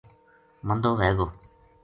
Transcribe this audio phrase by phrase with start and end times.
[0.67, 1.27] مندو وھے گو؟